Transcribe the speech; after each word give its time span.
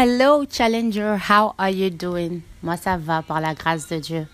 Hello 0.00 0.44
Challenger, 0.48 1.16
how 1.16 1.56
are 1.58 1.70
you 1.70 1.90
doing? 1.90 2.42
Moi 2.62 2.76
ça 2.76 2.96
va 2.96 3.20
par 3.20 3.40
la 3.40 3.52
grâce 3.52 3.88
de 3.88 3.98
Dieu. 3.98 4.28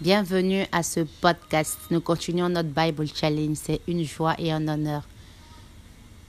Bienvenue 0.00 0.66
à 0.72 0.82
ce 0.82 0.98
podcast. 1.20 1.78
Nous 1.92 2.00
continuons 2.00 2.48
notre 2.48 2.70
Bible 2.70 3.06
Challenge. 3.06 3.56
C'est 3.56 3.82
une 3.86 4.02
joie 4.02 4.34
et 4.36 4.50
un 4.50 4.66
honneur. 4.66 5.06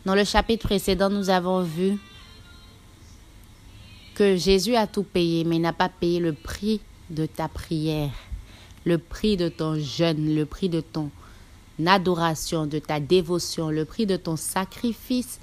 Dans 0.06 0.14
le 0.14 0.24
chapitre 0.24 0.68
précédent, 0.68 1.10
nous 1.10 1.32
avons 1.32 1.64
vu 1.64 1.98
que 4.14 4.36
Jésus 4.36 4.76
a 4.76 4.86
tout 4.86 5.02
payé, 5.02 5.44
mais 5.44 5.58
n'a 5.58 5.74
pas 5.74 5.90
payé 5.90 6.20
le 6.20 6.34
prix 6.34 6.82
de 7.10 7.26
ta 7.26 7.48
prière, 7.48 8.12
le 8.86 9.00
prix 9.00 9.38
de 9.38 9.50
ton 9.50 9.80
jeûne, 9.80 10.36
le 10.36 10.46
prix 10.46 10.70
de 10.70 10.82
ton 10.82 11.10
adoration, 11.84 12.68
de 12.68 12.78
ta 12.78 13.00
dévotion, 13.00 13.72
le 13.72 13.86
prix 13.86 14.06
de 14.06 14.18
ton 14.18 14.36
sacrifice 14.36 15.40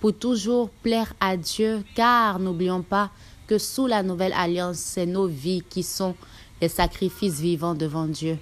pour 0.00 0.16
toujours 0.16 0.70
plaire 0.70 1.12
à 1.20 1.36
Dieu, 1.36 1.84
car 1.94 2.38
n'oublions 2.38 2.82
pas 2.82 3.10
que 3.46 3.58
sous 3.58 3.86
la 3.86 4.02
nouvelle 4.02 4.34
alliance, 4.34 4.76
c'est 4.76 5.06
nos 5.06 5.26
vies 5.26 5.62
qui 5.68 5.82
sont 5.82 6.14
les 6.60 6.68
sacrifices 6.68 7.40
vivants 7.40 7.74
devant 7.74 8.06
Dieu. 8.06 8.38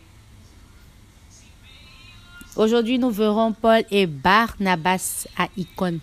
Aujourd'hui, 2.56 2.98
nous 2.98 3.10
verrons 3.10 3.52
Paul 3.52 3.84
et 3.90 4.06
Barnabas 4.06 5.26
à 5.36 5.48
Icône, 5.56 6.00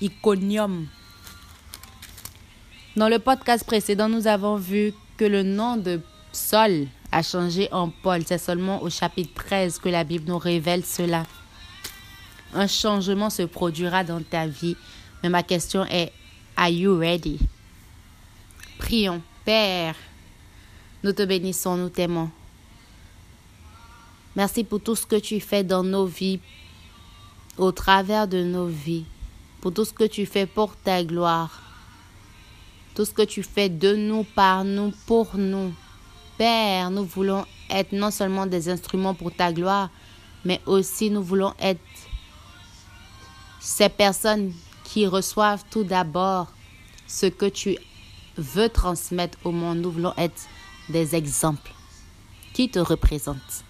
Iconium. 0.00 0.86
Dans 2.96 3.08
le 3.08 3.20
podcast 3.20 3.64
précédent, 3.64 4.08
nous 4.08 4.26
avons 4.26 4.56
vu 4.56 4.92
que 5.16 5.24
le 5.24 5.42
nom 5.42 5.76
de 5.76 6.00
Saul 6.32 6.88
a 7.12 7.22
changé 7.22 7.68
en 7.72 7.88
Paul. 7.88 8.22
C'est 8.26 8.38
seulement 8.38 8.82
au 8.82 8.90
chapitre 8.90 9.32
13 9.44 9.78
que 9.78 9.88
la 9.88 10.02
Bible 10.04 10.28
nous 10.28 10.38
révèle 10.38 10.84
cela. 10.84 11.24
Un 12.54 12.66
changement 12.66 13.30
se 13.30 13.42
produira 13.42 14.04
dans 14.04 14.22
ta 14.22 14.46
vie. 14.46 14.76
Mais 15.22 15.28
ma 15.28 15.42
question 15.42 15.84
est, 15.84 16.12
are 16.56 16.68
you 16.68 16.98
ready? 16.98 17.38
Prions. 18.78 19.22
Père, 19.44 19.94
nous 21.02 21.12
te 21.12 21.22
bénissons, 21.22 21.76
nous 21.76 21.88
t'aimons. 21.88 22.30
Merci 24.36 24.64
pour 24.64 24.80
tout 24.80 24.94
ce 24.94 25.06
que 25.06 25.16
tu 25.16 25.40
fais 25.40 25.64
dans 25.64 25.82
nos 25.82 26.06
vies, 26.06 26.40
au 27.56 27.72
travers 27.72 28.28
de 28.28 28.44
nos 28.44 28.66
vies, 28.66 29.04
pour 29.60 29.72
tout 29.72 29.84
ce 29.84 29.92
que 29.92 30.04
tu 30.04 30.26
fais 30.26 30.46
pour 30.46 30.76
ta 30.76 31.02
gloire, 31.02 31.62
tout 32.94 33.04
ce 33.04 33.12
que 33.12 33.22
tu 33.22 33.42
fais 33.42 33.68
de 33.68 33.96
nous, 33.96 34.24
par 34.24 34.64
nous, 34.64 34.92
pour 35.06 35.36
nous. 35.36 35.72
Père, 36.36 36.90
nous 36.90 37.04
voulons 37.04 37.44
être 37.70 37.92
non 37.92 38.10
seulement 38.10 38.46
des 38.46 38.68
instruments 38.68 39.14
pour 39.14 39.34
ta 39.34 39.52
gloire, 39.52 39.90
mais 40.44 40.60
aussi 40.66 41.10
nous 41.10 41.22
voulons 41.22 41.54
être 41.58 41.80
ces 43.60 43.88
personnes 43.88 44.52
qui 44.84 45.06
reçoivent 45.06 45.64
tout 45.70 45.84
d'abord 45.84 46.48
ce 47.06 47.26
que 47.26 47.46
tu 47.46 47.76
veux 48.36 48.68
transmettre 48.68 49.38
au 49.44 49.52
monde. 49.52 49.78
Nous 49.78 49.92
voulons 49.92 50.14
être 50.16 50.48
des 50.88 51.14
exemples 51.14 51.72
qui 52.52 52.68
te 52.68 52.78
représentent. 52.78 53.64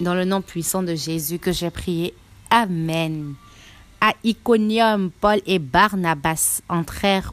Dans 0.00 0.14
le 0.14 0.24
nom 0.24 0.42
puissant 0.42 0.82
de 0.82 0.94
Jésus 0.94 1.38
que 1.38 1.50
j'ai 1.50 1.70
prié. 1.70 2.14
Amen. 2.50 3.34
À 4.00 4.12
Iconium, 4.22 5.10
Paul 5.10 5.40
et 5.46 5.58
Barnabas 5.58 6.60
entrèrent 6.68 7.32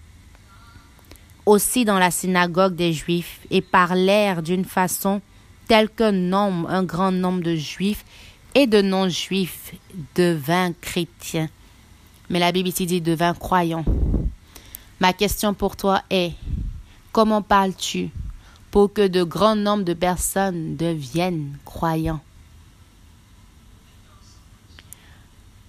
aussi 1.45 1.85
dans 1.85 1.99
la 1.99 2.09
synagogue 2.09 2.75
des 2.75 2.91
Juifs 2.91 3.41
et 3.51 3.61
parlèrent 3.61 4.41
d'une 4.41 4.65
façon 4.65 5.21
telle 5.67 5.89
qu'un 5.89 6.11
nombre, 6.11 6.69
un 6.69 6.83
grand 6.83 7.11
nombre 7.11 7.43
de 7.43 7.55
Juifs 7.55 8.03
et 8.55 8.65
de 8.65 8.81
non-Juifs 8.81 9.73
devint 10.15 10.73
chrétiens. 10.73 11.49
Mais 12.29 12.39
la 12.39 12.51
Bible 12.51 12.69
ici 12.69 12.85
dit 12.85 13.01
devint 13.01 13.33
croyant. 13.33 13.85
Ma 14.99 15.13
question 15.13 15.53
pour 15.53 15.75
toi 15.75 16.01
est, 16.09 16.33
comment 17.11 17.41
parles-tu 17.41 18.09
pour 18.71 18.93
que 18.93 19.07
de 19.07 19.23
grands 19.23 19.55
nombres 19.55 19.83
de 19.83 19.93
personnes 19.93 20.75
deviennent 20.75 21.57
croyants? 21.65 22.21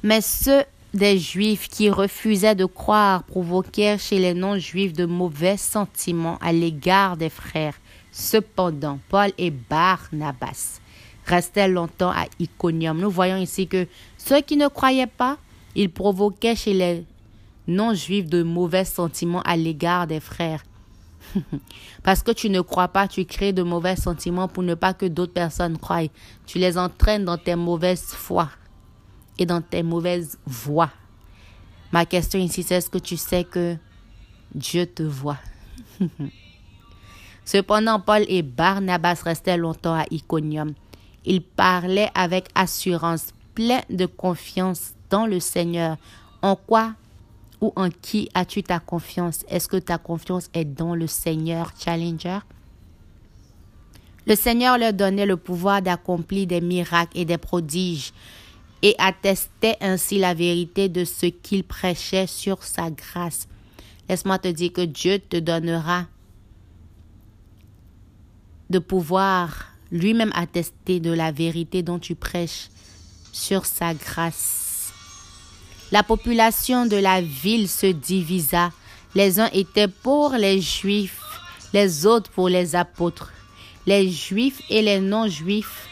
Mais 0.03 0.21
ceux 0.21 0.65
des 0.95 1.19
Juifs 1.19 1.69
qui 1.69 1.91
refusaient 1.91 2.55
de 2.55 2.65
croire 2.65 3.23
provoquèrent 3.25 4.01
chez 4.01 4.19
les 4.19 4.35
non-Juifs 4.35 4.93
de 4.93 5.05
mauvais 5.05 5.57
sentiments 5.57 6.39
à 6.41 6.53
l'égard 6.53 7.17
des 7.17 7.29
frères. 7.29 7.75
Cependant, 8.13 8.99
Paul 9.09 9.33
et 9.37 9.51
Barnabas 9.51 10.81
restaient 11.27 11.69
longtemps 11.69 12.13
à 12.13 12.27
Iconium. 12.39 12.99
Nous 12.99 13.11
voyons 13.11 13.37
ici 13.37 13.67
que 13.67 13.87
ceux 14.17 14.41
qui 14.41 14.57
ne 14.57 14.69
croyaient 14.69 15.07
pas 15.07 15.37
il 15.77 15.91
provoquait 15.91 16.57
chez 16.57 16.73
les 16.73 17.05
non-juifs 17.69 18.27
de 18.27 18.43
mauvais 18.43 18.85
sentiments 18.85 19.43
à 19.43 19.57
l'égard 19.57 20.07
des 20.07 20.21
frères. 20.21 20.65
Parce 22.03 22.23
que 22.23 22.31
tu 22.31 22.49
ne 22.49 22.63
crois 22.63 22.89
pas, 22.89 23.07
tu 23.07 23.25
crées 23.27 23.53
de 23.53 23.63
mauvais 23.63 23.95
sentiments 23.95 24.49
pour 24.49 24.63
ne 24.63 24.75
pas 24.75 24.95
que 24.95 25.07
d'autres 25.07 25.35
personnes 25.35 25.77
croient. 25.77 26.09
Tu 26.47 26.59
les 26.59 26.79
entraînes 26.79 27.25
dans 27.25 27.37
tes 27.37 27.57
mauvaises 27.57 28.07
foi 28.07 28.49
et 29.39 29.45
dans 29.45 29.61
tes 29.61 29.83
mauvaises 29.83 30.39
voies. 30.47 30.91
Ma 31.93 32.07
question 32.07 32.39
ici, 32.39 32.63
c'est 32.63 32.77
est-ce 32.77 32.91
que 32.91 32.99
tu 32.99 33.17
sais 33.19 33.45
que 33.45 33.77
Dieu 34.55 34.87
te 34.87 35.03
voit? 35.03 35.39
Cependant, 37.45 38.01
Paul 38.01 38.25
et 38.29 38.43
Barnabas 38.43 39.21
restaient 39.23 39.59
longtemps 39.59 39.95
à 39.95 40.05
Iconium. 40.11 40.73
Ils 41.27 41.43
parlaient 41.43 42.11
avec 42.15 42.49
assurance, 42.55 43.29
pleins 43.55 43.83
de 43.91 44.07
confiance 44.07 44.96
dans 45.11 45.27
le 45.27 45.41
Seigneur. 45.41 45.97
En 46.43 46.57
quoi 46.57 46.95
ou 47.61 47.73
en 47.77 47.91
qui 47.91 48.29
as-tu 48.35 48.63
ta 48.63 48.79
confiance? 48.79 49.45
Est-ce 49.49 49.69
que 49.69 49.77
ta 49.77 49.99
confiance 49.99 50.51
est 50.55 50.65
dans 50.65 50.95
le 50.95 51.07
Seigneur, 51.07 51.73
Challenger? 51.79 52.39
Le 54.27 54.35
Seigneur 54.35 54.77
leur 54.77 54.93
donnait 54.93 55.27
le 55.27 55.37
pouvoir 55.37 55.83
d'accomplir 55.83 56.47
des 56.47 56.61
miracles 56.61 57.17
et 57.17 57.25
des 57.25 57.39
prodiges 57.39 58.13
et 58.83 58.95
attestait 58.99 59.77
ainsi 59.81 60.19
la 60.19 60.35
vérité 60.35 60.89
de 60.89 61.05
ce 61.05 61.27
qu'il 61.27 61.65
prêchait 61.65 62.27
sur 62.27 62.63
sa 62.63 62.91
grâce. 62.91 63.49
Laisse-moi 64.09 64.39
te 64.39 64.49
dire 64.49 64.73
que 64.73 64.83
Dieu 64.83 65.19
te 65.19 65.37
donnera 65.37 66.07
de 68.69 68.79
pouvoir 68.79 69.67
lui-même 69.93 70.33
attester 70.35 71.01
de 71.01 71.11
la 71.13 71.31
vérité 71.31 71.83
dont 71.83 71.99
tu 71.99 72.15
prêches 72.15 72.69
sur 73.33 73.65
sa 73.65 73.95
grâce. 73.95 74.66
La 75.93 76.03
population 76.03 76.87
de 76.87 76.97
la 76.97 77.21
ville 77.21 77.69
se 77.69 77.87
divisa. 77.87 78.73
Les 79.15 79.39
uns 79.39 79.49
étaient 79.53 79.87
pour 79.87 80.33
les 80.33 80.61
Juifs, 80.61 81.23
les 81.73 82.07
autres 82.07 82.31
pour 82.31 82.49
les 82.49 82.75
apôtres. 82.75 83.33
Les 83.87 84.11
Juifs 84.11 84.63
et 84.69 84.83
les 84.83 84.99
non-Juifs, 84.99 85.87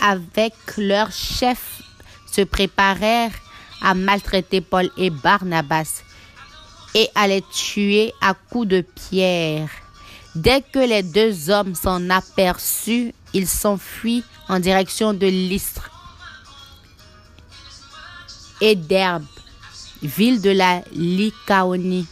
avec 0.00 0.54
leurs 0.76 1.10
chefs, 1.10 1.82
se 2.30 2.42
préparèrent 2.42 3.34
à 3.82 3.94
maltraiter 3.94 4.60
Paul 4.60 4.88
et 4.96 5.10
Barnabas 5.10 6.02
et 6.94 7.08
à 7.16 7.26
les 7.26 7.42
tuer 7.42 8.12
à 8.20 8.34
coups 8.34 8.68
de 8.68 8.80
pierre. 8.82 9.68
Dès 10.36 10.62
que 10.62 10.78
les 10.78 11.02
deux 11.02 11.50
hommes 11.50 11.74
s'en 11.74 12.08
aperçurent, 12.08 13.12
ils 13.34 13.48
s'enfuient 13.48 14.24
en 14.48 14.60
direction 14.60 15.12
de 15.12 15.26
l'Istre 15.26 15.90
et 18.60 18.74
d'Herbe, 18.74 19.24
ville 20.02 20.40
de 20.40 20.50
la 20.50 20.82
Lycaonie, 20.92 22.06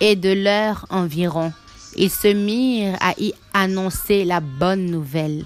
et 0.00 0.16
de 0.16 0.32
leur 0.32 0.86
environ. 0.90 1.52
Ils 1.96 2.10
se 2.10 2.28
mirent 2.28 2.96
à 3.00 3.12
y 3.18 3.34
annoncer 3.52 4.24
la 4.24 4.40
bonne 4.40 4.86
nouvelle. 4.86 5.44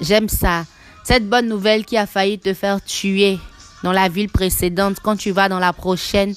J'aime 0.00 0.28
ça. 0.28 0.64
Cette 1.04 1.28
bonne 1.28 1.48
nouvelle 1.48 1.84
qui 1.84 1.96
a 1.96 2.06
failli 2.06 2.38
te 2.38 2.54
faire 2.54 2.82
tuer 2.82 3.38
dans 3.82 3.92
la 3.92 4.08
ville 4.08 4.28
précédente, 4.28 4.98
quand 5.02 5.16
tu 5.16 5.30
vas 5.30 5.48
dans 5.48 5.58
la 5.58 5.72
prochaine, 5.72 6.34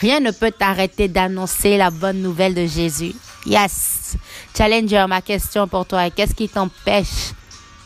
rien 0.00 0.20
ne 0.20 0.30
peut 0.30 0.50
t'arrêter 0.50 1.08
d'annoncer 1.08 1.76
la 1.76 1.90
bonne 1.90 2.22
nouvelle 2.22 2.54
de 2.54 2.66
Jésus. 2.66 3.14
Yes. 3.44 4.16
Challenger, 4.56 5.06
ma 5.08 5.20
question 5.20 5.68
pour 5.68 5.86
toi 5.86 6.06
est 6.06 6.10
qu'est-ce 6.10 6.34
qui 6.34 6.48
t'empêche 6.48 7.32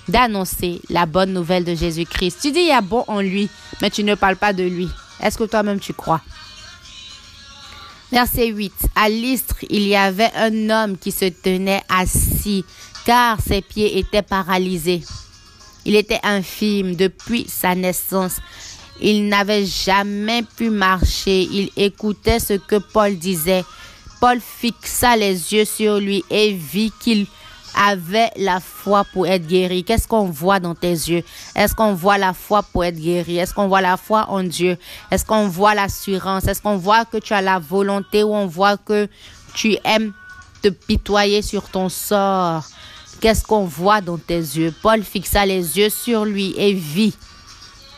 d'annoncer 0.08 0.80
la 0.88 1.06
bonne 1.06 1.32
nouvelle 1.32 1.64
de 1.64 1.74
Jésus-Christ. 1.74 2.38
Tu 2.42 2.52
dis 2.52 2.60
il 2.60 2.68
y 2.68 2.72
a 2.72 2.80
bon 2.80 3.04
en 3.06 3.20
lui, 3.20 3.48
mais 3.80 3.90
tu 3.90 4.04
ne 4.04 4.14
parles 4.14 4.36
pas 4.36 4.52
de 4.52 4.64
lui. 4.64 4.88
Est-ce 5.20 5.38
que 5.38 5.44
toi-même 5.44 5.80
tu 5.80 5.92
crois? 5.92 6.20
Verset 8.10 8.48
8. 8.48 8.72
À 8.96 9.08
l'Istre, 9.08 9.56
il 9.68 9.86
y 9.86 9.94
avait 9.94 10.30
un 10.34 10.70
homme 10.70 10.98
qui 10.98 11.12
se 11.12 11.26
tenait 11.26 11.82
assis, 11.88 12.64
car 13.04 13.40
ses 13.40 13.62
pieds 13.62 13.98
étaient 13.98 14.22
paralysés. 14.22 15.02
Il 15.84 15.94
était 15.94 16.20
infime 16.22 16.96
depuis 16.96 17.46
sa 17.48 17.74
naissance. 17.74 18.38
Il 19.00 19.28
n'avait 19.28 19.64
jamais 19.64 20.42
pu 20.42 20.70
marcher. 20.70 21.42
Il 21.42 21.70
écoutait 21.76 22.40
ce 22.40 22.54
que 22.54 22.76
Paul 22.76 23.16
disait. 23.16 23.64
Paul 24.20 24.40
fixa 24.40 25.16
les 25.16 25.54
yeux 25.54 25.64
sur 25.64 25.98
lui 25.98 26.22
et 26.30 26.52
vit 26.52 26.92
qu'il 27.00 27.26
avait 27.76 28.30
la 28.36 28.60
foi 28.60 29.04
pour 29.12 29.26
être 29.26 29.46
guéri. 29.46 29.84
Qu'est-ce 29.84 30.08
qu'on 30.08 30.24
voit 30.24 30.60
dans 30.60 30.74
tes 30.74 30.92
yeux? 30.92 31.22
Est-ce 31.54 31.74
qu'on 31.74 31.94
voit 31.94 32.18
la 32.18 32.32
foi 32.32 32.62
pour 32.62 32.84
être 32.84 32.98
guéri? 32.98 33.38
Est-ce 33.38 33.54
qu'on 33.54 33.68
voit 33.68 33.80
la 33.80 33.96
foi 33.96 34.26
en 34.28 34.42
Dieu? 34.42 34.76
Est-ce 35.10 35.24
qu'on 35.24 35.48
voit 35.48 35.74
l'assurance? 35.74 36.46
Est-ce 36.46 36.62
qu'on 36.62 36.76
voit 36.76 37.04
que 37.04 37.18
tu 37.18 37.32
as 37.32 37.42
la 37.42 37.58
volonté 37.58 38.22
ou 38.22 38.34
on 38.34 38.46
voit 38.46 38.76
que 38.76 39.08
tu 39.54 39.76
aimes 39.84 40.12
te 40.62 40.68
pitoyer 40.68 41.42
sur 41.42 41.68
ton 41.68 41.88
sort? 41.88 42.64
Qu'est-ce 43.20 43.44
qu'on 43.44 43.64
voit 43.64 44.00
dans 44.00 44.18
tes 44.18 44.38
yeux? 44.38 44.74
Paul 44.82 45.02
fixa 45.02 45.44
les 45.44 45.78
yeux 45.78 45.90
sur 45.90 46.24
lui 46.24 46.54
et 46.56 46.72
vit 46.72 47.14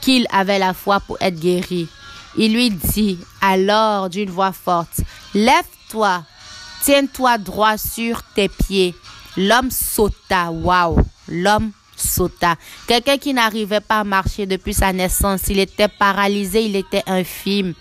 qu'il 0.00 0.26
avait 0.32 0.58
la 0.58 0.74
foi 0.74 1.00
pour 1.00 1.16
être 1.20 1.38
guéri. 1.38 1.88
Il 2.36 2.54
lui 2.54 2.70
dit 2.70 3.18
alors 3.40 4.08
d'une 4.08 4.30
voix 4.30 4.52
forte, 4.52 5.00
Lève-toi, 5.34 6.24
tiens-toi 6.82 7.38
droit 7.38 7.78
sur 7.78 8.22
tes 8.34 8.48
pieds. 8.48 8.94
L'homme 9.36 9.70
sauta, 9.70 10.50
waouh, 10.50 10.98
l'homme 11.28 11.72
sauta. 11.96 12.56
Quelqu'un 12.86 13.16
qui 13.16 13.32
n'arrivait 13.32 13.80
pas 13.80 14.00
à 14.00 14.04
marcher 14.04 14.46
depuis 14.46 14.74
sa 14.74 14.92
naissance, 14.92 15.42
il 15.48 15.58
était 15.58 15.88
paralysé, 15.88 16.64
il 16.64 16.76
était 16.76 17.02
infime. 17.06 17.74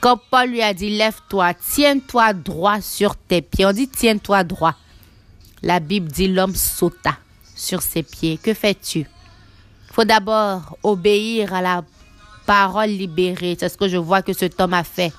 Quand 0.00 0.20
Paul 0.30 0.50
lui 0.50 0.62
a 0.62 0.74
dit, 0.74 0.96
lève-toi, 0.96 1.54
tiens-toi 1.54 2.32
droit 2.32 2.80
sur 2.80 3.16
tes 3.16 3.42
pieds. 3.42 3.66
On 3.66 3.72
dit, 3.72 3.88
tiens-toi 3.88 4.44
droit. 4.44 4.74
La 5.62 5.80
Bible 5.80 6.08
dit, 6.08 6.28
l'homme 6.28 6.54
sauta 6.54 7.16
sur 7.54 7.82
ses 7.82 8.02
pieds. 8.02 8.38
Que 8.38 8.54
fais-tu? 8.54 9.00
Il 9.00 9.94
faut 9.94 10.04
d'abord 10.04 10.76
obéir 10.82 11.54
à 11.54 11.62
la 11.62 11.82
parole 12.44 12.90
libérée. 12.90 13.56
C'est 13.58 13.68
ce 13.68 13.76
que 13.76 13.88
je 13.88 13.96
vois 13.96 14.22
que 14.22 14.32
cet 14.32 14.60
homme 14.60 14.74
a 14.74 14.84
fait. 14.84 15.12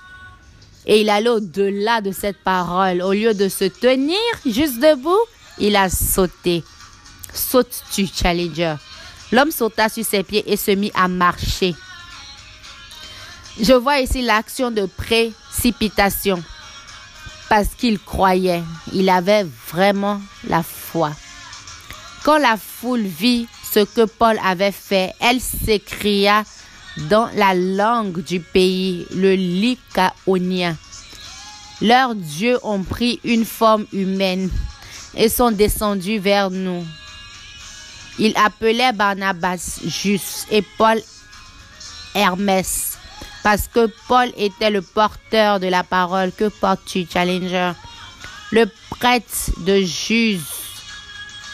Et 0.88 1.02
il 1.02 1.10
allait 1.10 1.30
au-delà 1.30 2.02
de 2.02 2.12
cette 2.12 2.42
parole. 2.44 3.02
Au 3.02 3.12
lieu 3.12 3.34
de 3.34 3.50
se 3.50 3.66
tenir 3.66 4.18
juste 4.46 4.80
debout, 4.80 5.20
il 5.60 5.76
a 5.76 5.90
sauté. 5.90 6.64
Sautes-tu, 7.34 8.08
Challenger? 8.08 8.76
L'homme 9.32 9.52
sauta 9.52 9.90
sur 9.90 10.06
ses 10.06 10.24
pieds 10.24 10.50
et 10.50 10.56
se 10.56 10.72
mit 10.72 10.92
à 10.96 11.10
marcher. 11.10 11.76
Je 13.60 13.74
vois 13.74 14.00
ici 14.00 14.22
l'action 14.22 14.72
de 14.72 14.86
précipitation 14.86 16.42
parce 17.50 17.70
qu'il 17.78 18.00
croyait. 18.00 18.64
Il 18.94 19.10
avait 19.10 19.46
vraiment 19.70 20.22
la 20.48 20.64
foi. 20.64 21.12
Quand 22.24 22.38
la 22.38 22.56
foule 22.56 23.02
vit 23.04 23.48
ce 23.74 23.80
que 23.82 24.06
Paul 24.06 24.40
avait 24.44 24.72
fait, 24.72 25.14
elle 25.20 25.42
s'écria 25.42 26.44
dans 27.10 27.30
la 27.36 27.54
langue 27.54 28.24
du 28.24 28.40
pays, 28.40 29.06
le 29.16 29.36
lycaonien. 29.36 30.76
Leurs 31.82 32.16
dieux 32.16 32.58
ont 32.64 32.84
pris 32.84 33.20
une 33.24 33.46
forme 33.46 33.86
humaine 33.94 34.50
et 35.16 35.30
sont 35.30 35.52
descendus 35.52 36.20
vers 36.20 36.50
nous. 36.50 36.86
Ils 38.20 38.34
appelaient 38.36 38.94
Barnabas 38.94 39.80
Jus 39.86 40.46
et 40.50 40.64
Paul 40.78 41.00
Hermès 42.16 42.98
parce 43.44 43.68
que 43.68 43.90
Paul 44.08 44.30
était 44.36 44.72
le 44.72 44.82
porteur 44.82 45.60
de 45.60 45.68
la 45.68 45.84
parole. 45.84 46.32
Que 46.32 46.50
portes-tu, 46.50 47.06
Challenger? 47.12 47.72
Le 48.52 48.66
prêtre 48.90 49.52
de 49.60 49.82
Jus, 49.82 50.40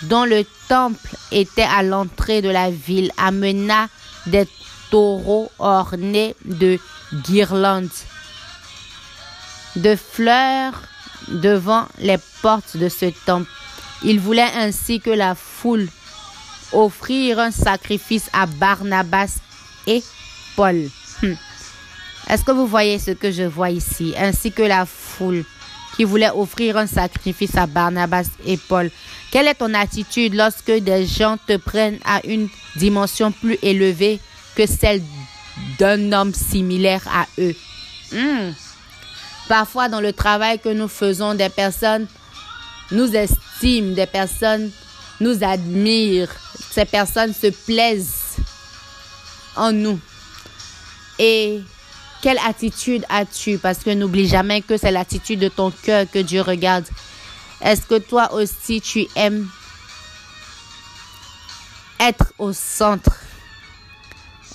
dont 0.04 0.24
le 0.24 0.46
temple 0.70 1.16
était 1.32 1.62
à 1.62 1.84
l'entrée 1.84 2.42
de 2.42 2.50
la 2.50 2.72
ville, 2.72 3.12
amena 3.18 3.90
des 4.26 4.48
taureaux 4.94 5.52
ornés 5.58 6.36
de 6.46 6.78
guirlandes, 7.26 7.90
de 9.76 9.96
fleurs 9.96 10.84
devant 11.30 11.88
les 11.98 12.20
portes 12.44 12.78
de 12.78 12.90
ce 12.90 13.08
temple. 13.26 13.50
Il 14.04 14.20
voulait 14.20 14.52
ainsi 14.56 15.00
que 15.00 15.10
la 15.10 15.34
foule 15.34 15.88
offrir 16.74 17.40
un 17.40 17.50
sacrifice 17.50 18.30
à 18.34 18.46
Barnabas 18.46 19.40
et 19.88 20.04
Paul. 20.56 20.88
Hmm. 21.24 21.34
Est-ce 22.30 22.44
que 22.44 22.52
vous 22.52 22.68
voyez 22.68 23.00
ce 23.00 23.12
que 23.12 23.32
je 23.32 23.42
vois 23.42 23.72
ici, 23.72 24.14
ainsi 24.16 24.52
que 24.52 24.62
la 24.62 24.86
foule 24.86 25.44
qui 25.96 26.04
voulait 26.04 26.30
offrir 26.30 26.78
un 26.78 26.86
sacrifice 26.86 27.58
à 27.58 27.66
Barnabas 27.66 28.28
et 28.46 28.58
Paul? 28.58 28.92
Quelle 29.32 29.48
est 29.48 29.56
ton 29.56 29.74
attitude 29.74 30.36
lorsque 30.36 30.72
des 30.72 31.08
gens 31.08 31.38
te 31.48 31.58
prennent 31.58 32.00
à 32.06 32.24
une 32.28 32.48
dimension 32.76 33.32
plus 33.32 33.58
élevée 33.64 34.20
que 34.56 34.66
celle 34.66 35.02
d'un 35.80 36.12
homme 36.12 36.34
similaire 36.34 37.04
à 37.08 37.26
eux. 37.40 37.56
Hmm. 38.12 38.52
Parfois, 39.48 39.90
dans 39.90 40.02
le 40.02 40.14
travail 40.14 40.60
que 40.60 40.70
nous 40.70 40.88
faisons, 40.88 41.34
des 41.34 41.50
personnes 41.50 42.08
nous 42.92 43.16
estiment, 43.16 43.94
des 43.94 44.06
personnes 44.06 44.72
nous 45.20 45.44
admirent, 45.44 46.34
ces 46.72 46.86
personnes 46.86 47.34
se 47.34 47.48
plaisent 47.48 48.38
en 49.56 49.72
nous. 49.72 50.00
Et 51.20 51.62
quelle 52.22 52.40
attitude 52.46 53.06
as-tu? 53.10 53.58
Parce 53.58 53.80
que 53.80 53.90
n'oublie 53.90 54.28
jamais 54.28 54.62
que 54.62 54.78
c'est 54.78 54.92
l'attitude 54.92 55.40
de 55.40 55.50
ton 55.50 55.72
cœur 55.72 56.06
que 56.10 56.20
Dieu 56.20 56.42
regarde. 56.42 56.86
Est-ce 57.62 57.82
que 57.82 57.98
toi 58.00 58.34
aussi 58.34 58.82
tu 58.82 59.08
aimes 59.16 59.48
être 62.00 62.34
au 62.40 62.54
centre? 62.54 63.12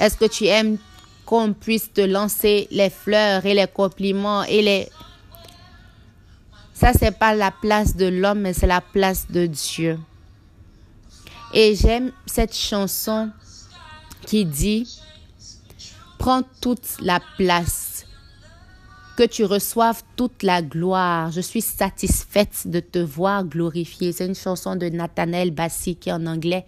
Est-ce 0.00 0.16
que 0.16 0.26
tu 0.26 0.46
aimes 0.46 0.78
qu'on 1.26 1.52
puisse 1.52 1.92
te 1.92 2.00
lancer 2.00 2.68
les 2.70 2.90
fleurs 2.90 3.44
et 3.44 3.54
les 3.54 3.66
compliments 3.66 4.44
et 4.44 4.62
les... 4.62 4.88
Ça, 6.72 6.92
c'est 6.92 7.18
pas 7.18 7.34
la 7.34 7.50
place 7.50 7.96
de 7.96 8.06
l'homme, 8.06 8.40
mais 8.40 8.52
c'est 8.52 8.66
la 8.66 8.80
place 8.80 9.30
de 9.30 9.46
Dieu. 9.46 9.98
Et 11.52 11.74
j'aime 11.74 12.12
cette 12.24 12.54
chanson 12.54 13.30
qui 14.26 14.44
dit, 14.44 15.00
prends 16.18 16.42
toute 16.60 17.00
la 17.00 17.20
place, 17.36 18.06
que 19.16 19.24
tu 19.24 19.44
reçoives 19.44 20.02
toute 20.14 20.44
la 20.44 20.62
gloire. 20.62 21.32
Je 21.32 21.40
suis 21.40 21.60
satisfaite 21.60 22.66
de 22.66 22.78
te 22.78 23.00
voir 23.00 23.44
glorifier. 23.44 24.12
C'est 24.12 24.26
une 24.26 24.36
chanson 24.36 24.76
de 24.76 24.88
Nathanael 24.88 25.50
Bassi 25.50 25.96
qui 25.96 26.08
est 26.10 26.12
en 26.12 26.24
anglais 26.26 26.64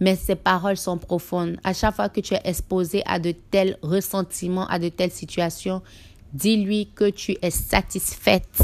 mais 0.00 0.16
ces 0.16 0.34
paroles 0.34 0.78
sont 0.78 0.98
profondes. 0.98 1.58
À 1.62 1.74
chaque 1.74 1.94
fois 1.94 2.08
que 2.08 2.20
tu 2.20 2.34
es 2.34 2.40
exposé 2.44 3.02
à 3.06 3.18
de 3.18 3.32
tels 3.32 3.76
ressentiments, 3.82 4.66
à 4.68 4.78
de 4.78 4.88
telles 4.88 5.12
situations, 5.12 5.82
dis-lui 6.32 6.88
que 6.94 7.10
tu 7.10 7.36
es 7.42 7.50
satisfaite 7.50 8.62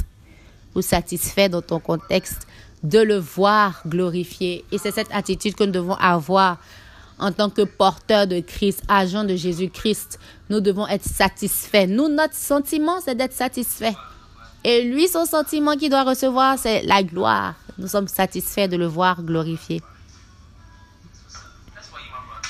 ou 0.75 0.83
satisfait 0.83 1.49
dans 1.49 1.63
ton 1.63 1.79
contexte 1.79 2.47
de 2.83 2.99
le 2.99 3.17
voir 3.17 3.83
glorifier. 3.87 4.65
Et 4.73 4.79
c'est 4.79 4.93
cette 4.93 5.13
attitude 5.13 5.55
que 5.55 5.65
nous 5.65 5.73
devons 5.73 5.95
avoir 5.95 6.59
en 7.19 7.33
tant 7.33 7.51
que 7.51 7.63
porteurs 7.63 8.27
de 8.27 8.41
Christ, 8.41 8.83
agents 8.89 9.25
de 9.25 9.37
Jésus-Christ. 9.37 10.19
Nous 10.51 10.61
devons 10.61 10.87
être 10.87 11.05
satisfaits. 11.05 11.87
Nous, 11.87 12.09
notre 12.09 12.35
sentiment, 12.35 13.01
c'est 13.01 13.15
d'être 13.15 13.33
satisfait. 13.33 13.95
Et 14.65 14.83
lui, 14.83 15.09
son 15.09 15.25
sentiment 15.25 15.77
qu'il 15.77 15.91
doit 15.91 16.05
recevoir, 16.05 16.59
c'est 16.59 16.83
la 16.83 17.03
gloire. 17.03 17.55
Nous 17.79 17.89
sommes 17.89 18.09
satisfaits 18.09 18.69
de 18.69 18.77
le 18.77 18.87
voir 18.87 19.23
glorifier. 19.23 19.81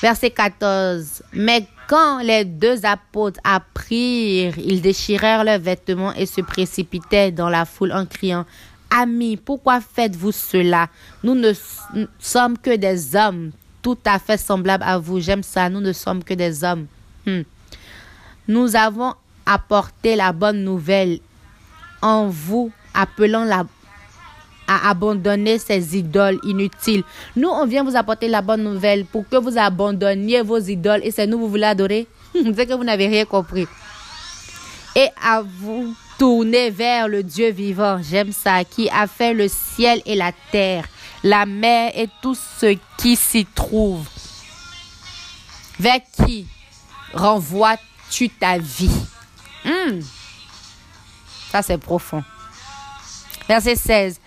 Verset 0.01 0.31
14. 0.31 1.23
Mais 1.33 1.67
quand 1.87 2.19
les 2.19 2.45
deux 2.45 2.85
apôtres 2.85 3.39
apprirent, 3.43 4.57
ils 4.57 4.81
déchirèrent 4.81 5.43
leurs 5.43 5.59
vêtements 5.59 6.13
et 6.13 6.25
se 6.25 6.41
précipitaient 6.41 7.31
dans 7.31 7.49
la 7.49 7.65
foule 7.65 7.91
en 7.91 8.05
criant, 8.05 8.45
Amis, 8.89 9.37
pourquoi 9.37 9.81
faites-vous 9.81 10.31
cela? 10.31 10.87
Nous 11.23 11.35
ne 11.35 11.51
sommes 12.19 12.57
que 12.57 12.75
des 12.75 13.15
hommes, 13.15 13.51
tout 13.81 13.97
à 14.05 14.17
fait 14.17 14.37
semblables 14.37 14.83
à 14.83 14.97
vous. 14.97 15.19
J'aime 15.19 15.43
ça, 15.43 15.69
nous 15.69 15.81
ne 15.81 15.91
sommes 15.91 16.23
que 16.23 16.33
des 16.33 16.63
hommes. 16.63 16.87
Hmm. 17.25 17.41
Nous 18.47 18.75
avons 18.75 19.13
apporté 19.45 20.15
la 20.15 20.31
bonne 20.31 20.63
nouvelle 20.63 21.19
en 22.01 22.27
vous, 22.27 22.71
appelant 22.93 23.43
la 23.43 23.65
à 24.67 24.89
abandonner 24.89 25.57
ces 25.59 25.97
idoles 25.97 26.39
inutiles. 26.43 27.03
Nous, 27.35 27.47
on 27.47 27.65
vient 27.65 27.83
vous 27.83 27.95
apporter 27.95 28.27
la 28.27 28.41
bonne 28.41 28.63
nouvelle 28.63 29.05
pour 29.05 29.27
que 29.27 29.37
vous 29.37 29.57
abandonniez 29.57 30.41
vos 30.41 30.59
idoles 30.59 31.01
et 31.03 31.11
c'est 31.11 31.27
nous 31.27 31.39
vous 31.39 31.49
voulez 31.49 31.63
adorer. 31.63 32.07
c'est 32.33 32.65
que 32.67 32.73
vous 32.73 32.83
n'avez 32.83 33.07
rien 33.07 33.25
compris. 33.25 33.67
Et 34.95 35.07
à 35.23 35.41
vous 35.41 35.95
tourner 36.17 36.71
vers 36.71 37.07
le 37.07 37.23
Dieu 37.23 37.51
vivant, 37.51 37.99
j'aime 38.01 38.31
ça, 38.31 38.63
qui 38.63 38.89
a 38.89 39.07
fait 39.07 39.33
le 39.33 39.47
ciel 39.47 40.01
et 40.05 40.15
la 40.15 40.31
terre, 40.51 40.85
la 41.23 41.45
mer 41.45 41.91
et 41.95 42.09
tout 42.21 42.35
ce 42.35 42.75
qui 42.97 43.15
s'y 43.15 43.45
trouve. 43.45 44.07
Vers 45.79 45.99
qui 46.25 46.47
renvoies-tu 47.13 48.29
ta 48.29 48.57
vie? 48.57 48.89
Hmm. 49.63 49.99
Ça, 51.51 51.61
c'est 51.61 51.77
profond. 51.77 52.23
Verset 53.47 53.75
16. 53.75 54.19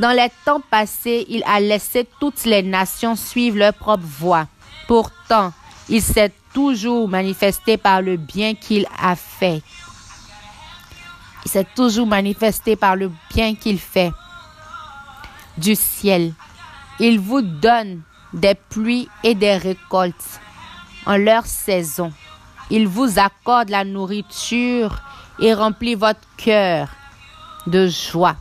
Dans 0.00 0.12
les 0.16 0.30
temps 0.46 0.62
passés, 0.70 1.26
il 1.28 1.42
a 1.44 1.60
laissé 1.60 2.08
toutes 2.18 2.44
les 2.46 2.62
nations 2.62 3.16
suivre 3.16 3.58
leur 3.58 3.74
propre 3.74 4.02
voie. 4.02 4.46
Pourtant, 4.88 5.52
il 5.90 6.00
s'est 6.00 6.32
toujours 6.54 7.06
manifesté 7.06 7.76
par 7.76 8.00
le 8.00 8.16
bien 8.16 8.54
qu'il 8.54 8.86
a 8.98 9.14
fait. 9.14 9.62
Il 11.44 11.50
s'est 11.50 11.66
toujours 11.76 12.06
manifesté 12.06 12.76
par 12.76 12.96
le 12.96 13.10
bien 13.34 13.54
qu'il 13.54 13.78
fait. 13.78 14.10
du 15.58 15.74
ciel. 15.74 16.32
Il 16.98 17.20
vous 17.20 17.42
donne 17.42 18.00
des 18.32 18.54
pluies 18.54 19.10
et 19.22 19.34
des 19.34 19.58
récoltes 19.58 20.40
en 21.04 21.18
leur 21.18 21.44
saison. 21.44 22.10
Il 22.70 22.88
vous 22.88 23.18
accorde 23.18 23.68
la 23.68 23.84
nourriture 23.84 25.02
et 25.38 25.52
remplit 25.52 25.94
votre 25.94 26.20
cœur 26.38 26.88
de 27.66 27.86
joie. 27.88 28.36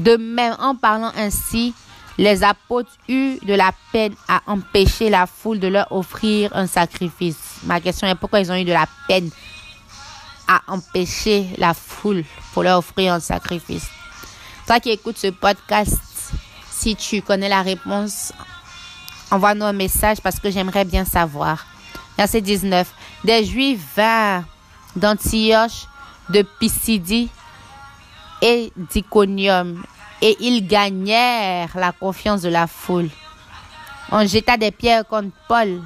De 0.00 0.16
même, 0.16 0.56
en 0.58 0.74
parlant 0.74 1.12
ainsi, 1.14 1.74
les 2.16 2.42
apôtres 2.42 2.90
eurent 3.06 3.38
de 3.42 3.52
la 3.52 3.70
peine 3.92 4.14
à 4.28 4.40
empêcher 4.46 5.10
la 5.10 5.26
foule 5.26 5.60
de 5.60 5.68
leur 5.68 5.92
offrir 5.92 6.56
un 6.56 6.66
sacrifice. 6.66 7.58
Ma 7.64 7.82
question 7.82 8.08
est 8.08 8.14
pourquoi 8.14 8.40
ils 8.40 8.50
ont 8.50 8.54
eu 8.56 8.64
de 8.64 8.72
la 8.72 8.86
peine 9.06 9.28
à 10.48 10.62
empêcher 10.68 11.50
la 11.58 11.74
foule 11.74 12.24
pour 12.54 12.62
leur 12.62 12.78
offrir 12.78 13.12
un 13.12 13.20
sacrifice? 13.20 13.88
Toi 14.66 14.80
qui 14.80 14.88
écoutes 14.88 15.18
ce 15.18 15.26
podcast, 15.26 16.00
si 16.70 16.96
tu 16.96 17.20
connais 17.20 17.50
la 17.50 17.60
réponse, 17.60 18.32
envoie-nous 19.30 19.66
un 19.66 19.74
message 19.74 20.22
parce 20.22 20.40
que 20.40 20.50
j'aimerais 20.50 20.86
bien 20.86 21.04
savoir. 21.04 21.66
Verset 22.16 22.40
19. 22.40 22.90
Des 23.24 23.44
Juifs 23.44 23.82
vinrent 23.94 24.44
d'Antioche, 24.96 25.84
de 26.30 26.40
Pisidie 26.58 27.28
et 28.42 28.72
d'Iconium, 28.76 29.82
et 30.22 30.36
ils 30.40 30.66
gagnèrent 30.66 31.76
la 31.76 31.92
confiance 31.92 32.42
de 32.42 32.48
la 32.48 32.66
foule. 32.66 33.08
On 34.12 34.26
jeta 34.26 34.56
des 34.56 34.70
pierres 34.70 35.06
contre 35.06 35.30
Paul 35.48 35.80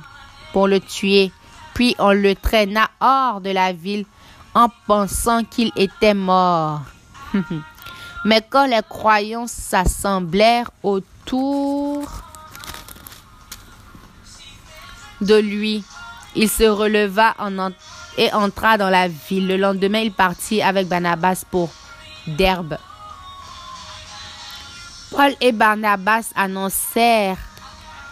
pour 0.52 0.68
le 0.68 0.80
tuer, 0.80 1.30
puis 1.74 1.94
on 1.98 2.12
le 2.12 2.34
traîna 2.34 2.88
hors 3.00 3.40
de 3.40 3.50
la 3.50 3.72
ville 3.72 4.06
en 4.54 4.68
pensant 4.86 5.44
qu'il 5.44 5.72
était 5.76 6.14
mort. 6.14 6.82
Mais 8.24 8.40
quand 8.48 8.66
les 8.66 8.80
croyants 8.88 9.46
s'assemblèrent 9.46 10.70
autour 10.82 12.08
de 15.20 15.34
lui, 15.34 15.84
il 16.34 16.48
se 16.48 16.64
releva 16.64 17.34
et 18.16 18.32
entra 18.32 18.78
dans 18.78 18.88
la 18.88 19.08
ville. 19.08 19.46
Le 19.46 19.56
lendemain, 19.56 20.00
il 20.00 20.12
partit 20.12 20.62
avec 20.62 20.88
Barnabas 20.88 21.44
pour 21.50 21.70
Derbe. 22.26 22.78
Paul 25.10 25.34
et 25.40 25.52
Barnabas 25.52 26.32
annoncèrent 26.34 27.38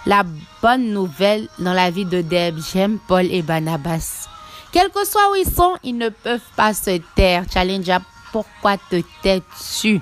la 0.07 0.25
bonne 0.61 0.93
nouvelle 0.93 1.49
dans 1.59 1.73
la 1.73 1.91
ville 1.91 2.09
de 2.09 2.23
Derbe. 2.23 2.61
J'aime 2.73 2.99
Paul 3.09 3.27
et 3.27 3.43
Barnabas. 3.43 4.29
Quel 4.73 4.91
que 4.91 5.05
soit 5.05 5.31
où 5.31 5.35
ils 5.35 5.51
sont, 5.51 5.77
ils 5.83 5.97
ne 5.97 6.09
peuvent 6.09 6.41
pas 6.57 6.75
se 6.75 6.99
taire. 7.15 7.45
Challenger, 7.53 7.99
pourquoi 8.33 8.79
te 8.79 9.03
tais-tu? 9.23 10.01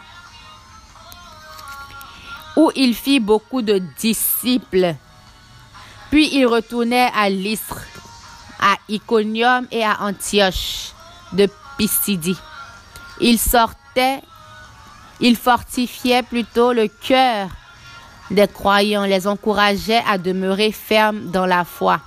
Où 2.56 2.70
il 2.76 2.94
fit 2.94 3.20
beaucoup 3.20 3.62
de 3.62 3.78
disciples. 3.98 4.94
Puis 6.10 6.28
il 6.34 6.46
retournait 6.46 7.10
à 7.14 7.30
Lystre, 7.30 7.80
à 8.60 8.76
Iconium 8.88 9.66
et 9.70 9.84
à 9.84 10.02
Antioche 10.02 10.92
de 11.32 11.48
Pisidie. 11.76 12.38
Il 13.20 13.38
il 15.20 15.36
fortifiait 15.36 16.22
plutôt 16.22 16.72
le 16.72 16.88
cœur 16.88 17.48
des 18.30 18.46
croyants, 18.46 19.04
les 19.04 19.26
encourageait 19.26 20.02
à 20.06 20.16
demeurer 20.18 20.72
fermes 20.72 21.30
dans 21.30 21.46
la 21.46 21.64
foi 21.64 22.00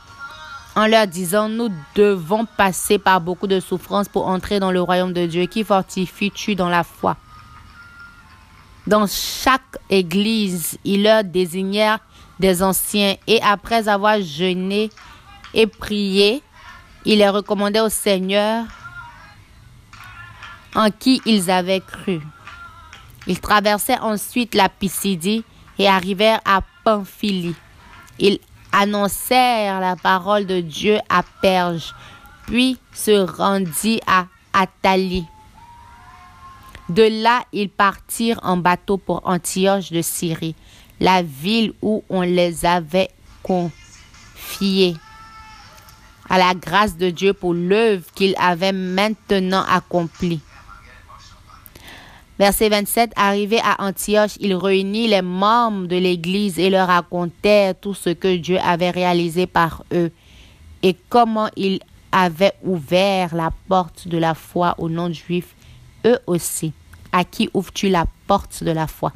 en 0.75 0.87
leur 0.87 1.05
disant, 1.07 1.49
nous 1.49 1.69
devons 1.95 2.45
passer 2.45 2.97
par 2.97 3.21
beaucoup 3.21 3.47
de 3.47 3.59
souffrances 3.59 4.09
pour 4.09 4.27
entrer 4.27 4.59
dans 4.59 4.71
le 4.71 4.81
royaume 4.81 5.13
de 5.13 5.25
Dieu. 5.27 5.45
Qui 5.45 5.63
fortifie-tu 5.63 6.55
dans 6.55 6.69
la 6.69 6.83
foi? 6.83 7.15
Dans 8.87 9.05
chaque 9.07 9.77
église, 9.89 10.77
ils 10.83 11.03
leur 11.03 11.23
désignèrent 11.23 11.99
des 12.39 12.63
anciens 12.63 13.15
et 13.27 13.41
après 13.43 13.87
avoir 13.87 14.19
jeûné 14.19 14.89
et 15.53 15.67
prié, 15.67 16.41
ils 17.05 17.19
les 17.19 17.29
recommandaient 17.29 17.79
au 17.79 17.89
Seigneur 17.89 18.65
en 20.75 20.89
qui 20.91 21.21
ils 21.25 21.49
avaient 21.51 21.81
cru. 21.81 22.21
Ils 23.27 23.39
traversèrent 23.39 24.03
ensuite 24.03 24.55
la 24.55 24.69
Pisidie 24.69 25.43
et 25.79 25.87
arrivèrent 25.87 26.41
à 26.45 26.61
Pamphylie. 26.83 27.55
Ils 28.19 28.39
annoncèrent 28.71 29.79
la 29.79 29.95
parole 29.95 30.45
de 30.45 30.59
Dieu 30.59 30.97
à 31.09 31.23
Perge, 31.41 31.93
puis 32.47 32.77
se 32.93 33.11
rendit 33.11 34.01
à 34.07 34.25
Athalie. 34.53 35.25
De 36.89 37.03
là, 37.03 37.43
ils 37.53 37.69
partirent 37.69 38.39
en 38.43 38.57
bateau 38.57 38.97
pour 38.97 39.21
Antioche 39.25 39.91
de 39.91 40.01
Syrie, 40.01 40.55
la 40.99 41.23
ville 41.23 41.73
où 41.81 42.03
on 42.09 42.21
les 42.21 42.65
avait 42.65 43.09
confiés 43.41 44.95
à 46.29 46.37
la 46.37 46.53
grâce 46.53 46.97
de 46.97 47.09
Dieu 47.09 47.33
pour 47.33 47.53
l'œuvre 47.53 48.05
qu'il 48.15 48.35
avait 48.37 48.71
maintenant 48.71 49.63
accomplie. 49.67 50.41
Verset 52.39 52.69
27, 52.69 53.11
arrivé 53.15 53.59
à 53.63 53.83
Antioche, 53.85 54.37
il 54.39 54.55
réunit 54.55 55.07
les 55.07 55.21
membres 55.21 55.87
de 55.87 55.95
l'Église 55.95 56.57
et 56.57 56.71
leur 56.71 56.87
racontait 56.87 57.75
tout 57.75 57.93
ce 57.93 58.09
que 58.09 58.35
Dieu 58.37 58.57
avait 58.59 58.89
réalisé 58.89 59.45
par 59.45 59.83
eux 59.93 60.11
et 60.81 60.95
comment 61.09 61.49
il 61.55 61.79
avait 62.11 62.53
ouvert 62.63 63.35
la 63.35 63.51
porte 63.67 64.07
de 64.07 64.17
la 64.17 64.33
foi 64.33 64.75
aux 64.79 64.89
non-juifs, 64.89 65.55
eux 66.05 66.19
aussi. 66.25 66.73
À 67.11 67.23
qui 67.23 67.49
ouvres-tu 67.53 67.89
la 67.89 68.05
porte 68.25 68.63
de 68.63 68.71
la 68.71 68.87
foi? 68.87 69.13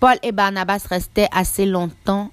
Paul 0.00 0.16
et 0.22 0.32
Barnabas 0.32 0.86
restaient 0.88 1.28
assez 1.30 1.66
longtemps 1.66 2.30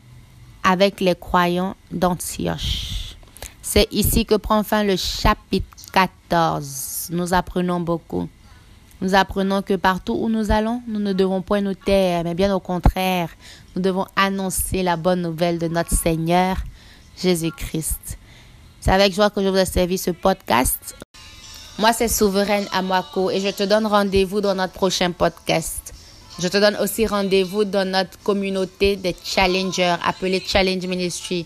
avec 0.64 1.02
les 1.02 1.16
croyants 1.16 1.76
d'Antioche. 1.92 3.18
C'est 3.62 3.88
ici 3.92 4.26
que 4.26 4.36
prend 4.36 4.64
fin 4.64 4.84
le 4.84 4.96
chapitre 4.96 5.68
14 5.92 6.95
nous 7.10 7.34
apprenons 7.34 7.80
beaucoup. 7.80 8.28
Nous 9.02 9.14
apprenons 9.14 9.62
que 9.62 9.76
partout 9.76 10.14
où 10.14 10.30
nous 10.30 10.52
allons, 10.52 10.82
nous 10.88 11.00
ne 11.00 11.14
devons 11.14 11.42
point 11.42 11.62
nous 11.62 11.74
taire, 11.74 12.24
mais 12.24 12.34
bien 12.34 12.56
au 12.56 12.60
contraire, 12.60 13.30
nous 13.76 13.82
devons 13.82 14.06
annoncer 14.16 14.84
la 14.84 14.96
bonne 14.96 15.22
nouvelle 15.22 15.60
de 15.60 15.68
notre 15.68 15.92
Seigneur 15.92 16.58
Jésus-Christ. 17.22 18.18
C'est 18.80 18.92
avec 18.92 19.14
joie 19.14 19.30
que 19.30 19.42
je 19.42 19.50
vous 19.50 19.58
ai 19.58 19.66
servi 19.66 19.98
ce 19.98 20.12
podcast. 20.12 20.96
Moi, 21.78 21.92
c'est 21.92 22.08
Souveraine 22.08 22.66
Amwako 22.72 23.32
et 23.32 23.42
je 23.42 23.50
te 23.50 23.64
donne 23.64 23.86
rendez-vous 23.86 24.40
dans 24.40 24.56
notre 24.56 24.74
prochain 24.74 25.12
podcast. 25.12 25.94
Je 26.40 26.48
te 26.48 26.58
donne 26.58 26.78
aussi 26.78 27.06
rendez-vous 27.06 27.66
dans 27.66 27.90
notre 27.90 28.18
communauté 28.24 28.96
des 28.96 29.16
challengers 29.24 29.96
appelée 30.06 30.42
Challenge 30.46 30.86
Ministry. 30.86 31.46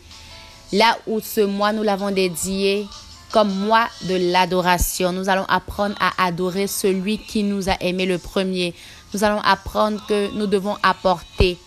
Là 0.72 0.98
où 1.08 1.20
ce 1.20 1.42
mois, 1.42 1.74
nous 1.74 1.82
l'avons 1.84 2.12
dédié 2.12 2.88
comme 3.32 3.54
moi 3.54 3.88
de 4.04 4.32
l'adoration. 4.32 5.12
Nous 5.12 5.30
allons 5.30 5.46
apprendre 5.46 5.96
à 6.00 6.26
adorer 6.26 6.68
celui 6.68 7.18
qui 7.18 7.44
nous 7.44 7.70
a 7.70 7.78
aimé 7.82 8.06
le 8.06 8.18
premier. 8.18 8.74
Nous 9.14 9.24
allons 9.24 9.42
apprendre 9.42 10.04
que 10.08 10.32
nous 10.34 10.48
devons 10.48 10.78
apporter 10.84 11.58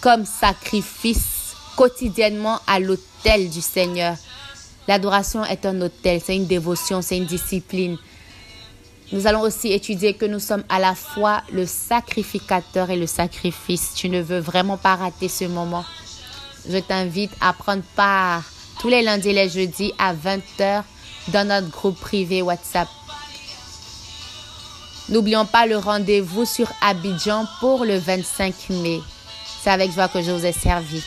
comme 0.00 0.24
sacrifice 0.24 1.54
quotidiennement 1.76 2.60
à 2.66 2.78
l'autel 2.78 3.50
du 3.50 3.60
Seigneur. 3.60 4.16
L'adoration 4.86 5.44
est 5.44 5.64
un 5.64 5.80
autel, 5.80 6.20
c'est 6.22 6.36
une 6.36 6.46
dévotion, 6.46 7.00
c'est 7.00 7.16
une 7.16 7.24
discipline. 7.24 7.96
Nous 9.12 9.26
allons 9.26 9.40
aussi 9.40 9.72
étudier 9.72 10.14
que 10.14 10.26
nous 10.26 10.40
sommes 10.40 10.64
à 10.68 10.78
la 10.78 10.94
fois 10.94 11.42
le 11.52 11.66
sacrificateur 11.66 12.90
et 12.90 12.96
le 12.96 13.06
sacrifice. 13.06 13.94
Tu 13.94 14.08
ne 14.08 14.20
veux 14.20 14.40
vraiment 14.40 14.76
pas 14.76 14.96
rater 14.96 15.28
ce 15.28 15.44
moment. 15.44 15.84
Je 16.68 16.78
t'invite 16.78 17.32
à 17.40 17.52
prendre 17.52 17.82
part 17.96 18.42
tous 18.84 18.90
les 18.90 19.00
lundis 19.00 19.30
et 19.30 19.32
les 19.32 19.48
jeudis 19.48 19.94
à 19.98 20.12
20h 20.12 20.82
dans 21.28 21.48
notre 21.48 21.70
groupe 21.70 21.98
privé 21.98 22.42
WhatsApp. 22.42 22.86
N'oublions 25.08 25.46
pas 25.46 25.64
le 25.64 25.78
rendez-vous 25.78 26.44
sur 26.44 26.70
Abidjan 26.82 27.46
pour 27.60 27.86
le 27.86 27.96
25 27.96 28.52
mai. 28.82 29.00
C'est 29.62 29.70
avec 29.70 29.90
joie 29.90 30.08
que 30.08 30.20
je 30.20 30.30
vous 30.32 30.44
ai 30.44 30.52
servi. 30.52 31.02